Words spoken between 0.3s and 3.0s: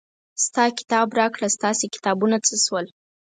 ستا کتاب راکړه ستاسې کتابونه څه شول.